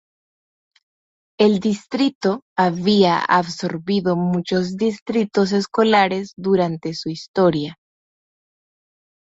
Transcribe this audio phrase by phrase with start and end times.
[1.37, 7.77] El distrito había absorbido muchos distritos escolares durante su historia.